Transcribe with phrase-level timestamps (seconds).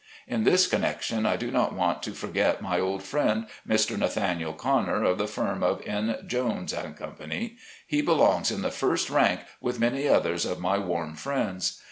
[0.27, 3.95] In this connection I do not want to forget my old friend, Mr.
[3.99, 6.15] Nathaniel Conner, of the firm of N.
[6.25, 7.57] Jones & Company.
[7.85, 11.79] He belongs in the first rank with many others of my warm friends.